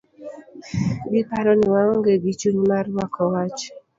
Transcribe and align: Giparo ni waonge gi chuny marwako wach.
Giparo 1.11 1.51
ni 1.59 1.67
waonge 1.73 2.11
gi 2.23 2.33
chuny 2.39 2.59
marwako 2.69 3.21
wach. 3.33 3.59